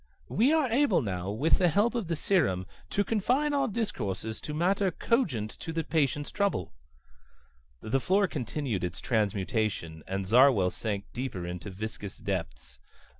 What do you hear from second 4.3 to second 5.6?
to matters cogent